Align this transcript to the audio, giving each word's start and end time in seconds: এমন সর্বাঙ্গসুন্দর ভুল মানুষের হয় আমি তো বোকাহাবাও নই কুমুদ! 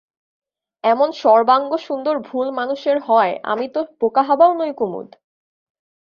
এমন 0.83 1.09
সর্বাঙ্গসুন্দর 1.21 2.15
ভুল 2.19 2.47
মানুষের 2.51 2.97
হয় 3.01 3.33
আমি 3.43 3.65
তো 3.67 3.79
বোকাহাবাও 3.99 4.51
নই 4.59 4.71
কুমুদ! 4.77 5.09